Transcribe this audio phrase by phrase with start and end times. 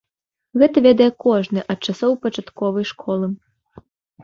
[0.61, 3.33] Гэта ведае кожны ад часоў пачатковай школы.